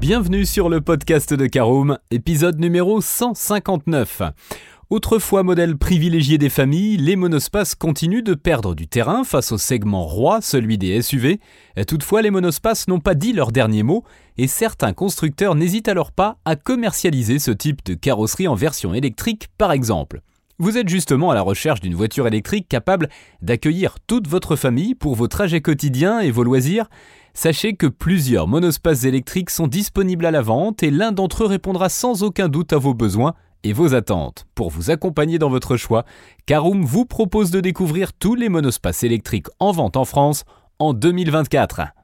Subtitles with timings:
[0.00, 4.22] Bienvenue sur le podcast de Caroom, épisode numéro 159.
[4.90, 10.04] Autrefois modèle privilégié des familles, les monospaces continuent de perdre du terrain face au segment
[10.04, 11.40] roi, celui des SUV.
[11.86, 14.04] Toutefois, les monospaces n'ont pas dit leur dernier mot
[14.36, 19.48] et certains constructeurs n'hésitent alors pas à commercialiser ce type de carrosserie en version électrique
[19.56, 20.20] par exemple.
[20.58, 23.08] Vous êtes justement à la recherche d'une voiture électrique capable
[23.42, 26.88] d'accueillir toute votre famille pour vos trajets quotidiens et vos loisirs
[27.36, 31.88] Sachez que plusieurs monospaces électriques sont disponibles à la vente et l'un d'entre eux répondra
[31.88, 34.46] sans aucun doute à vos besoins et vos attentes.
[34.54, 36.04] Pour vous accompagner dans votre choix,
[36.46, 40.44] Caroom vous propose de découvrir tous les monospaces électriques en vente en France
[40.78, 42.03] en 2024.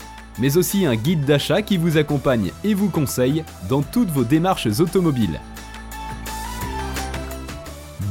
[0.39, 4.67] mais aussi un guide d'achat qui vous accompagne et vous conseille dans toutes vos démarches
[4.79, 5.39] automobiles.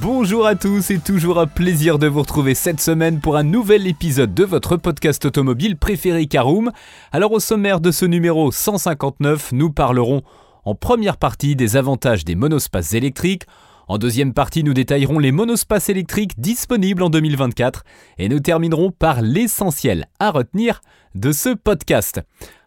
[0.01, 3.87] Bonjour à tous et toujours un plaisir de vous retrouver cette semaine pour un nouvel
[3.87, 6.71] épisode de votre podcast automobile préféré Caroom.
[7.13, 10.23] Alors au sommaire de ce numéro 159, nous parlerons
[10.65, 13.45] en première partie des avantages des monospaces électriques,
[13.91, 17.83] en deuxième partie, nous détaillerons les monospaces électriques disponibles en 2024
[18.19, 20.81] et nous terminerons par l'essentiel à retenir
[21.17, 22.21] de ce podcast.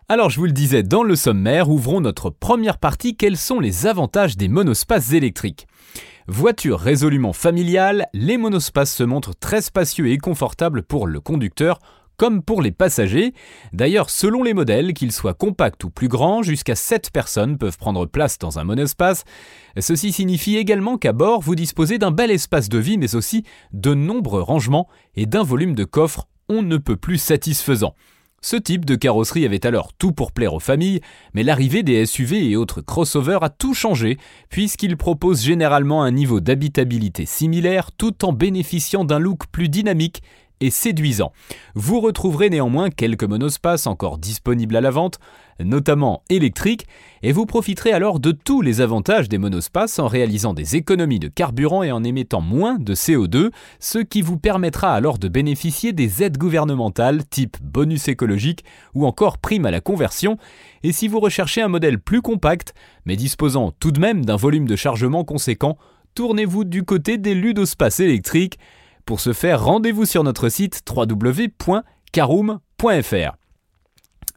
[0.09, 3.87] Alors je vous le disais dans le sommaire, ouvrons notre première partie, quels sont les
[3.87, 5.65] avantages des monospaces électriques?
[6.27, 11.79] Voiture résolument familiale, les monospaces se montrent très spacieux et confortables pour le conducteur
[12.17, 13.33] comme pour les passagers.
[13.73, 18.05] D'ailleurs, selon les modèles, qu'ils soient compacts ou plus grands, jusqu'à 7 personnes peuvent prendre
[18.05, 19.23] place dans un monospace.
[19.79, 23.93] Ceci signifie également qu'à bord, vous disposez d'un bel espace de vie, mais aussi de
[23.93, 27.95] nombreux rangements et d'un volume de coffre on ne peut plus satisfaisant.
[28.41, 30.99] Ce type de carrosserie avait alors tout pour plaire aux familles,
[31.33, 34.17] mais l'arrivée des SUV et autres crossovers a tout changé,
[34.49, 40.23] puisqu'ils proposent généralement un niveau d'habitabilité similaire tout en bénéficiant d'un look plus dynamique
[40.69, 41.31] séduisant.
[41.75, 45.19] Vous retrouverez néanmoins quelques monospaces encore disponibles à la vente,
[45.59, 46.87] notamment électriques,
[47.21, 51.27] et vous profiterez alors de tous les avantages des monospaces en réalisant des économies de
[51.27, 56.23] carburant et en émettant moins de CO2, ce qui vous permettra alors de bénéficier des
[56.23, 58.63] aides gouvernementales type bonus écologique
[58.93, 60.37] ou encore prime à la conversion,
[60.83, 62.73] et si vous recherchez un modèle plus compact,
[63.05, 65.77] mais disposant tout de même d'un volume de chargement conséquent,
[66.15, 68.59] tournez-vous du côté des ludospaces électriques,
[69.05, 73.37] pour ce faire, rendez-vous sur notre site www.caroom.fr.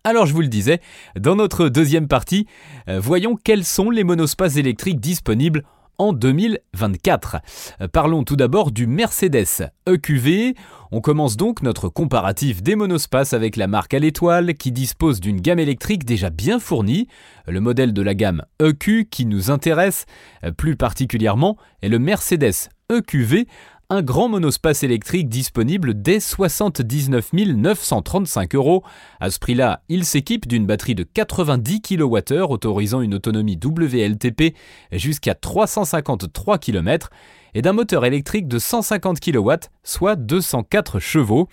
[0.04, 0.80] Alors je vous le disais,
[1.18, 2.46] dans notre deuxième partie,
[2.88, 5.64] euh, voyons quels sont les monospaces électriques disponibles
[5.98, 7.38] en 2024.
[7.80, 10.54] Euh, parlons tout d'abord du Mercedes EQV.
[10.92, 15.40] On commence donc notre comparatif des monospaces avec la marque à l'étoile qui dispose d'une
[15.40, 17.08] gamme électrique déjà bien fournie.
[17.48, 20.06] Le modèle de la gamme EQ qui nous intéresse
[20.44, 23.46] euh, plus particulièrement est le Mercedes EQV
[23.88, 28.82] un grand monospace électrique disponible dès 79 935 euros.
[29.20, 34.56] À ce prix-là, il s'équipe d'une batterie de 90 kWh autorisant une autonomie WLTP
[34.90, 37.10] jusqu'à 353 km
[37.54, 39.52] et d'un moteur électrique de 150 kW,
[39.84, 41.48] soit 204 chevaux.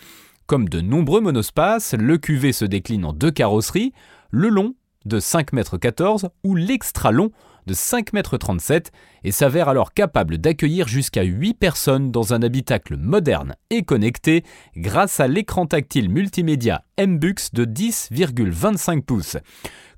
[0.47, 3.93] Comme de nombreux monospaces, le QV se décline en deux carrosseries,
[4.31, 4.73] le long
[5.05, 7.31] de 5,14 m ou l'extra long
[7.65, 8.81] de 5,37 m
[9.23, 14.43] et s'avère alors capable d'accueillir jusqu'à 8 personnes dans un habitacle moderne et connecté
[14.75, 19.37] grâce à l'écran tactile multimédia MBUX de 10,25 pouces.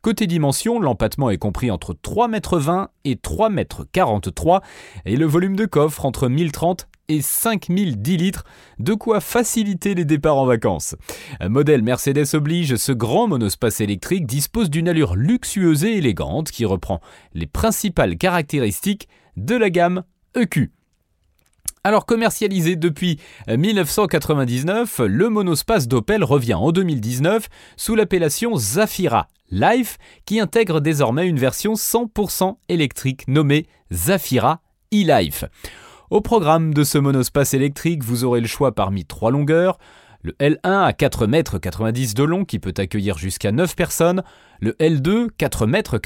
[0.01, 4.61] Côté dimension, l'empattement est compris entre 3,20 m et 3,43 m
[5.05, 8.43] et le volume de coffre entre 1030 et 5010 litres,
[8.79, 10.95] de quoi faciliter les départs en vacances.
[11.41, 17.01] Modèle Mercedes oblige, ce grand monospace électrique dispose d'une allure luxueuse et élégante qui reprend
[17.33, 19.07] les principales caractéristiques
[19.37, 20.03] de la gamme
[20.35, 20.71] EQ.
[21.85, 27.47] Alors commercialisé depuis 1999, le monospace d'Opel revient en 2019
[27.77, 35.45] sous l'appellation Zafira Life qui intègre désormais une version 100% électrique nommée Zafira e-Life.
[36.11, 39.79] Au programme de ce monospace électrique, vous aurez le choix parmi trois longueurs.
[40.21, 41.57] Le L1 à 4 mètres
[42.13, 44.23] de long qui peut accueillir jusqu'à 9 personnes,
[44.59, 45.97] le L2 4 mètres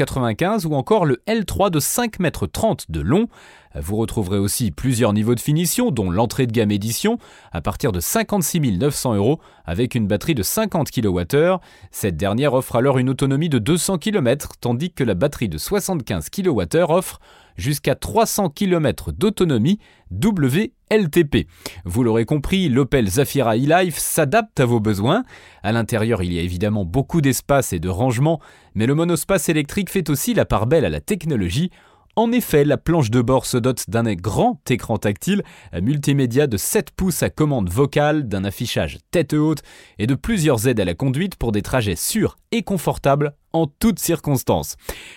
[0.65, 2.47] ou encore le L3 de 5 mètres
[2.89, 3.27] de long.
[3.75, 7.17] Vous retrouverez aussi plusieurs niveaux de finition, dont l'entrée de gamme édition,
[7.51, 11.57] à partir de 56 900 euros, avec une batterie de 50 kWh.
[11.91, 16.29] Cette dernière offre alors une autonomie de 200 km, tandis que la batterie de 75
[16.29, 17.19] kWh offre
[17.59, 19.79] jusqu'à 300 km d'autonomie
[20.11, 21.47] WLTP.
[21.85, 25.23] Vous l'aurez compris, l'Opel Zafira e-Life s'adapte à vos besoins.
[25.61, 28.39] À l'intérieur, il y a évidemment beaucoup d'espace et de rangement,
[28.73, 31.69] mais le monospace électrique fait aussi la part belle à la technologie
[32.15, 35.41] en effet, la planche de bord se dote d'un grand écran tactile
[35.81, 39.61] multimédia de 7 pouces à commande vocale, d'un affichage tête haute
[39.99, 43.99] et de plusieurs aides à la conduite pour des trajets sûrs et confortables en toutes
[43.99, 44.75] circonstances.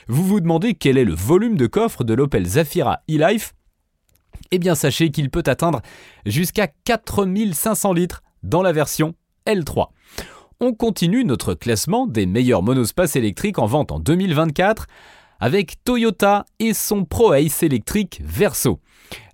[0.09, 3.55] Vous vous demandez quel est le volume de coffre de l'Opel Zafira e-Life?
[4.51, 5.81] Eh bien sachez qu'il peut atteindre
[6.27, 9.15] jusqu'à 4500 litres dans la version
[9.47, 9.89] L3.
[10.61, 14.87] On continue notre classement des meilleurs monospaces électriques en vente en 2024
[15.41, 18.79] avec Toyota et son Pro Ace électrique Verso.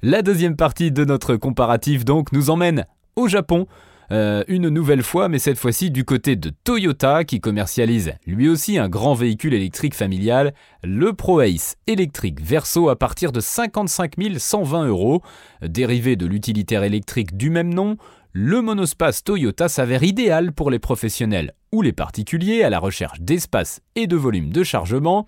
[0.03, 3.67] La deuxième partie de notre comparatif donc nous emmène au Japon,
[4.11, 8.79] euh, une nouvelle fois, mais cette fois-ci du côté de Toyota qui commercialise lui aussi
[8.79, 14.87] un grand véhicule électrique familial, le Pro Ace électrique Verso à partir de 55 120
[14.87, 15.23] euros.
[15.63, 17.97] Dérivé de l'utilitaire électrique du même nom,
[18.33, 23.81] le monospace Toyota s'avère idéal pour les professionnels ou les particuliers à la recherche d'espace
[23.95, 25.27] et de volume de chargement.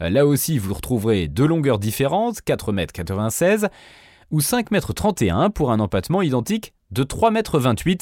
[0.00, 3.68] Euh, là aussi, vous retrouverez deux longueurs différentes, 4,96 m
[4.30, 7.96] ou 5,31 m pour un empattement identique de 3,28 m.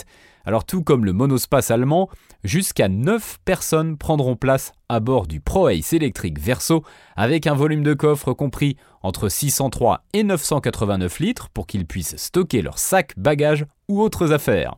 [0.45, 2.09] Alors tout comme le monospace allemand,
[2.45, 6.83] jusqu'à 9 personnes prendront place à bord du Pro Ace électrique Verso
[7.17, 12.63] avec un volume de coffre compris entre 603 et 989 litres pour qu'ils puissent stocker
[12.63, 14.77] leurs sacs, bagages ou autres affaires.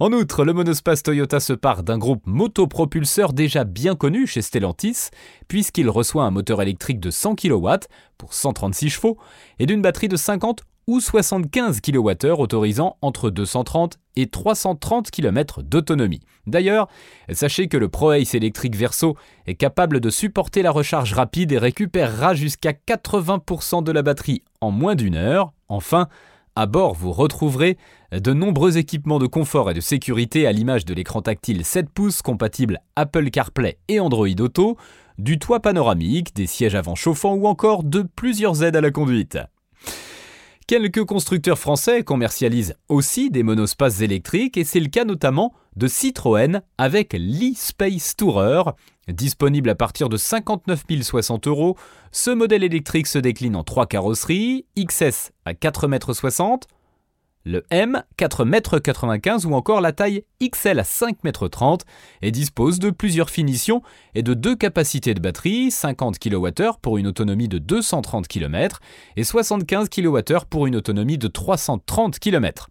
[0.00, 5.08] En outre, le monospace Toyota se part d'un groupe motopropulseur déjà bien connu chez Stellantis,
[5.48, 7.68] puisqu'il reçoit un moteur électrique de 100 kW
[8.16, 9.18] pour 136 chevaux
[9.58, 16.22] et d'une batterie de 50 ou 75 kWh autorisant entre 230 et 330 km d'autonomie.
[16.46, 16.88] D'ailleurs,
[17.30, 19.14] sachez que le ProAce électrique Verso
[19.46, 24.70] est capable de supporter la recharge rapide et récupérera jusqu'à 80% de la batterie en
[24.70, 25.52] moins d'une heure.
[25.68, 26.08] Enfin,
[26.56, 27.76] à bord, vous retrouverez
[28.10, 32.22] de nombreux équipements de confort et de sécurité à l'image de l'écran tactile 7 pouces
[32.22, 34.78] compatible Apple CarPlay et Android Auto,
[35.18, 39.38] du toit panoramique, des sièges avant chauffants ou encore de plusieurs aides à la conduite.
[40.68, 46.60] Quelques constructeurs français commercialisent aussi des monospaces électriques et c'est le cas notamment de Citroën
[46.76, 48.64] avec l'e-Space Tourer.
[49.08, 51.78] Disponible à partir de 59 060 euros,
[52.12, 56.58] ce modèle électrique se décline en trois carrosseries, XS à 4,60 m,
[57.48, 61.78] le M 4,95 m ou encore la taille XL à 5,30 m
[62.20, 63.80] et dispose de plusieurs finitions
[64.14, 68.80] et de deux capacités de batterie, 50 kWh pour une autonomie de 230 km
[69.16, 72.68] et 75 kWh pour une autonomie de 330 km.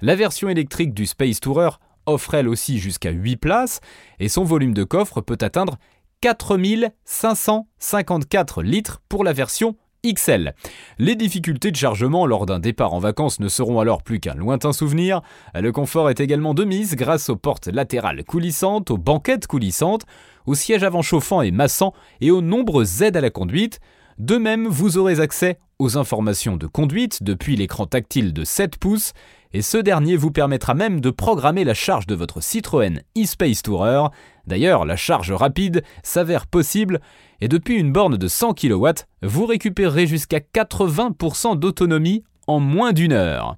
[0.00, 1.70] La version électrique du Space Tourer
[2.06, 3.80] offre elle aussi jusqu'à 8 places
[4.20, 5.76] et son volume de coffre peut atteindre
[6.20, 9.74] 4554 litres pour la version
[10.04, 10.54] XL.
[10.98, 14.72] Les difficultés de chargement lors d'un départ en vacances ne seront alors plus qu'un lointain
[14.72, 15.20] souvenir.
[15.54, 20.06] Le confort est également de mise grâce aux portes latérales coulissantes, aux banquettes coulissantes,
[20.46, 23.80] aux sièges avant chauffants et massants et aux nombreuses aides à la conduite.
[24.18, 29.12] De même, vous aurez accès aux informations de conduite depuis l'écran tactile de 7 pouces
[29.52, 34.08] et ce dernier vous permettra même de programmer la charge de votre Citroën e-Space Tourer.
[34.46, 37.00] D'ailleurs, la charge rapide s'avère possible
[37.40, 38.88] et depuis une borne de 100 kW,
[39.22, 43.56] vous récupérerez jusqu'à 80% d'autonomie en moins d'une heure.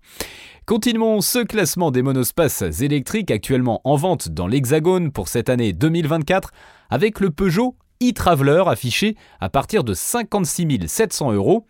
[0.64, 6.50] Continuons ce classement des monospaces électriques actuellement en vente dans l'Hexagone pour cette année 2024
[6.88, 11.66] avec le Peugeot e-Traveler affiché à partir de 56 700 euros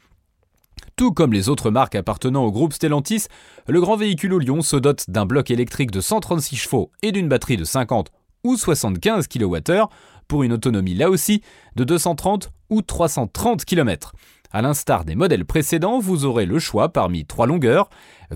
[1.03, 3.25] tout comme les autres marques appartenant au groupe Stellantis,
[3.67, 7.27] le grand véhicule au Lyon se dote d'un bloc électrique de 136 chevaux et d'une
[7.29, 8.13] batterie de 50
[8.45, 9.89] ou 75 kWh
[10.29, 11.43] pour une autonomie là aussi
[11.75, 14.13] de 230 ou 330 km.
[14.53, 17.91] A l'instar des modèles précédents, vous aurez le choix parmi trois longueurs,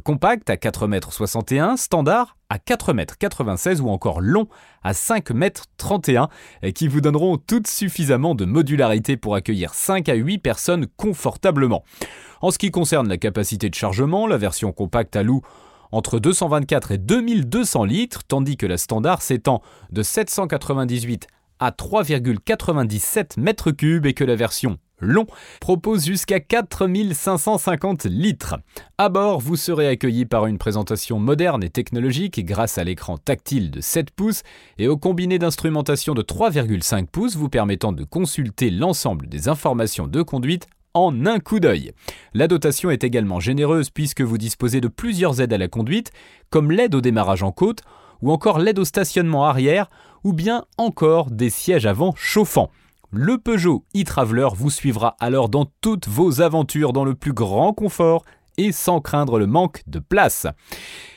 [0.05, 4.49] compact à 4,61 m, standard à 4,96 m ou encore long
[4.83, 6.29] à 5,31
[6.63, 11.85] m, qui vous donneront toutes suffisamment de modularité pour accueillir 5 à 8 personnes confortablement.
[12.41, 15.43] En ce qui concerne la capacité de chargement, la version compacte alloue
[15.93, 21.27] entre 224 et 2200 litres, tandis que la standard s'étend de 798
[21.59, 25.27] à 3,97 mètres cubes et que la version long
[25.61, 28.57] propose jusqu'à 4550 litres.
[28.99, 33.71] À bord, vous serez accueilli par une présentation moderne et technologique grâce à l'écran tactile
[33.71, 34.43] de 7 pouces
[34.79, 40.23] et au combiné d'instrumentation de 3,5 pouces vous permettant de consulter l'ensemble des informations de
[40.23, 41.93] conduite en un coup d'œil.
[42.33, 46.11] La dotation est également généreuse puisque vous disposez de plusieurs aides à la conduite,
[46.49, 47.83] comme l'aide au démarrage en côte,
[48.23, 49.91] ou encore l'aide au stationnement arrière,
[50.25, 52.71] ou bien encore des sièges avant chauffants.
[53.19, 58.27] Le Peugeot e-Traveler vous suivra alors dans toutes vos aventures dans le plus grand confort
[58.59, 60.47] et sans craindre le manque de place.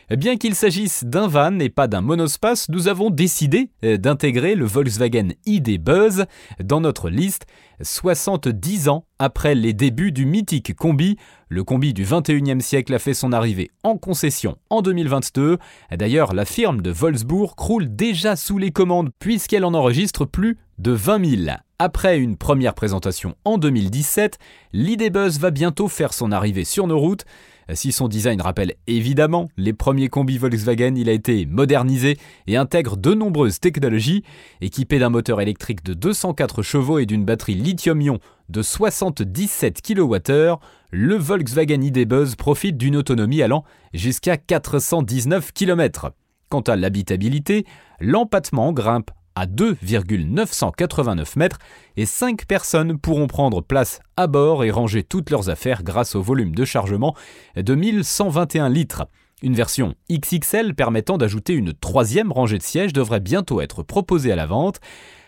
[0.09, 4.63] Bien qu'il s'agisse d'un van et pas d'un monospace, nous avons décidé euh, d'intégrer le
[4.63, 6.25] Volkswagen ID Buzz
[6.63, 7.45] dans notre liste
[7.81, 11.17] 70 ans après les débuts du mythique combi.
[11.49, 15.57] Le combi du 21e siècle a fait son arrivée en concession en 2022.
[15.91, 20.91] D'ailleurs, la firme de Wolfsburg croule déjà sous les commandes puisqu'elle en enregistre plus de
[20.91, 21.57] 20 000.
[21.77, 24.37] Après une première présentation en 2017,
[24.73, 27.25] l'ID Buzz va bientôt faire son arrivée sur nos routes.
[27.73, 32.17] Si son design rappelle évidemment les premiers combis Volkswagen, il a été modernisé
[32.47, 34.23] et intègre de nombreuses technologies.
[34.61, 40.55] Équipé d'un moteur électrique de 204 chevaux et d'une batterie lithium-ion de 77 kWh,
[40.91, 46.11] le Volkswagen ID Buzz profite d'une autonomie allant jusqu'à 419 km.
[46.49, 47.65] Quant à l'habitabilité,
[47.99, 51.59] l'empattement grimpe à 2,989 mètres
[51.95, 56.21] et 5 personnes pourront prendre place à bord et ranger toutes leurs affaires grâce au
[56.21, 57.15] volume de chargement
[57.55, 59.07] de 1121 litres.
[59.41, 64.35] Une version XXL permettant d'ajouter une troisième rangée de sièges devrait bientôt être proposée à
[64.35, 64.81] la vente.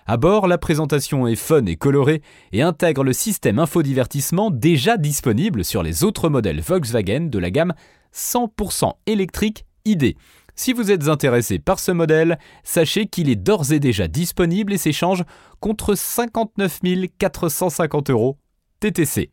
[0.06, 5.64] À bord, la présentation est fun et colorée et intègre le système infodivertissement déjà disponible
[5.64, 7.74] sur les autres modèles Volkswagen de la gamme
[8.14, 10.16] 100% électrique ID.
[10.64, 14.78] Si vous êtes intéressé par ce modèle, sachez qu'il est d'ores et déjà disponible et
[14.78, 15.24] s'échange
[15.60, 16.82] contre 59
[17.18, 18.38] 450 euros
[18.80, 19.32] TTC.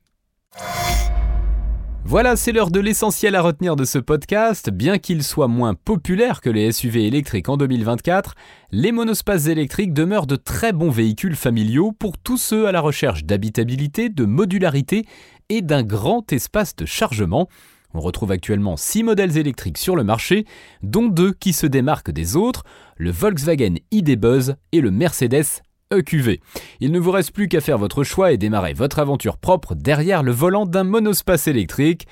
[2.03, 4.71] Voilà, c'est l'heure de l'essentiel à retenir de ce podcast.
[4.71, 8.35] Bien qu'il soit moins populaire que les SUV électriques en 2024,
[8.73, 13.27] les monospaces électriques demeurent de très bons véhicules familiaux pour tous ceux à la recherche
[13.27, 15.05] d'habitabilité, de modularité
[15.51, 17.51] et d'un grand espace de chargement.
[17.95, 20.45] On retrouve actuellement 6 modèles électriques sur le marché,
[20.83, 22.65] dont deux qui se démarquent des autres,
[22.97, 26.41] le Volkswagen ID Buzz et le Mercedes EQV.
[26.81, 30.23] Il ne vous reste plus qu'à faire votre choix et démarrer votre aventure propre derrière
[30.23, 32.07] le volant d'un monospace électrique.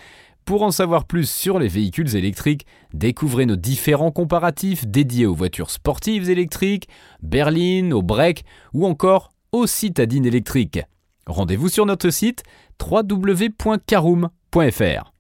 [0.46, 2.64] Pour en savoir plus sur les véhicules électriques,
[2.94, 6.88] découvrez nos différents comparatifs dédiés aux voitures sportives électriques,
[7.20, 10.80] berlines, aux breaks ou encore aux citadines électriques.
[11.26, 12.44] Rendez-vous sur notre site
[12.80, 15.15] www.caroom.fr.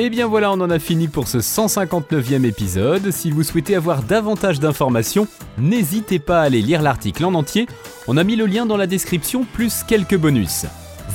[0.00, 3.10] Et eh bien voilà, on en a fini pour ce 159e épisode.
[3.10, 5.26] Si vous souhaitez avoir davantage d'informations,
[5.58, 7.66] n'hésitez pas à aller lire l'article en entier.
[8.06, 10.66] On a mis le lien dans la description plus quelques bonus.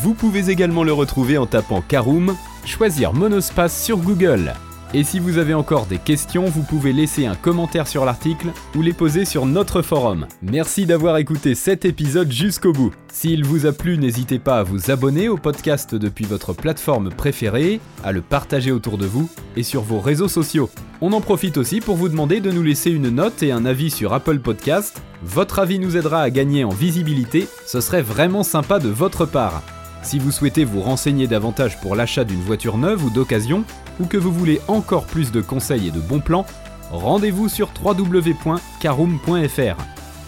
[0.01, 2.35] Vous pouvez également le retrouver en tapant Caroom,
[2.65, 4.53] choisir Monospace sur Google.
[4.95, 8.83] Et si vous avez encore des questions, vous pouvez laisser un commentaire sur l'article ou
[8.83, 10.27] les poser sur notre forum.
[10.43, 12.93] Merci d'avoir écouté cet épisode jusqu'au bout.
[13.11, 17.79] S'il vous a plu, n'hésitez pas à vous abonner au podcast depuis votre plateforme préférée,
[18.03, 20.69] à le partager autour de vous et sur vos réseaux sociaux.
[21.01, 23.89] On en profite aussi pour vous demander de nous laisser une note et un avis
[23.89, 25.01] sur Apple Podcast.
[25.23, 29.63] Votre avis nous aidera à gagner en visibilité, ce serait vraiment sympa de votre part.
[30.03, 33.63] Si vous souhaitez vous renseigner davantage pour l'achat d'une voiture neuve ou d'occasion,
[33.99, 36.45] ou que vous voulez encore plus de conseils et de bons plans,
[36.91, 39.83] rendez-vous sur www.caroom.fr.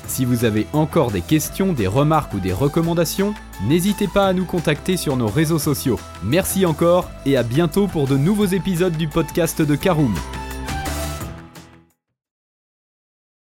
[0.07, 3.33] Si vous avez encore des questions, des remarques ou des recommandations,
[3.67, 5.99] n'hésitez pas à nous contacter sur nos réseaux sociaux.
[6.23, 10.15] Merci encore et à bientôt pour de nouveaux épisodes du podcast de Caroom.